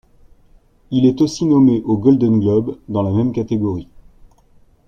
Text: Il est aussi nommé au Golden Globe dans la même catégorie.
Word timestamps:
Il 0.89 1.05
est 1.05 1.21
aussi 1.21 1.45
nommé 1.45 1.83
au 1.85 1.95
Golden 1.95 2.39
Globe 2.39 2.79
dans 2.89 3.03
la 3.03 3.11
même 3.11 3.33
catégorie. 3.33 3.87